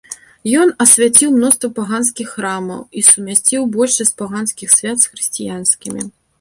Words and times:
Ён 0.61 0.69
асвяціў 0.85 1.33
мноства 1.35 1.69
паганскіх 1.81 2.33
храмаў 2.39 2.81
і 3.01 3.05
сумясціў 3.11 3.61
большасць 3.79 4.17
паганскіх 4.25 4.69
свят 4.81 4.97
з 5.07 5.15
хрысціянскімі. 5.15 6.13